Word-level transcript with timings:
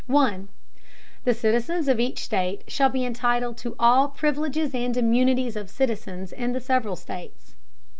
The 1.25 1.33
Citizens 1.35 1.87
of 1.87 1.99
each 1.99 2.23
State 2.23 2.63
shall 2.67 2.89
be 2.89 3.05
entitled 3.05 3.55
to 3.59 3.75
all 3.77 4.07
Privileges 4.07 4.73
and 4.73 4.97
Immunities 4.97 5.55
of 5.55 5.69
Citizens 5.69 6.31
in 6.31 6.53
the 6.53 6.59
several 6.59 6.95
States. 6.95 7.53